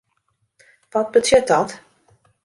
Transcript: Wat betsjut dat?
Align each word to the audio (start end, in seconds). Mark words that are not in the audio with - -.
Wat 0.89 1.11
betsjut 1.11 1.47
dat? 1.51 1.69